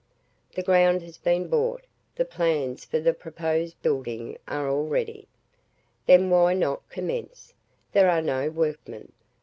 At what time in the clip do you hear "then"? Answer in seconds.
6.07-6.31